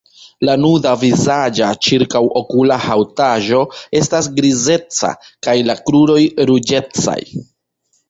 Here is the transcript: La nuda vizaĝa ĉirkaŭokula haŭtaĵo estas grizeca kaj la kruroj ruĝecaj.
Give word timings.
La 0.47 0.53
nuda 0.61 0.93
vizaĝa 1.03 1.67
ĉirkaŭokula 1.87 2.79
haŭtaĵo 2.87 3.61
estas 4.03 4.33
grizeca 4.41 5.15
kaj 5.29 5.59
la 5.71 5.81
kruroj 5.87 6.21
ruĝecaj. 6.53 7.21